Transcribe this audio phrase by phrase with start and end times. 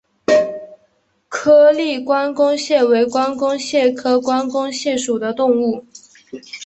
[1.29, 5.85] 颗粒关公蟹为关公蟹科关公蟹属的动物。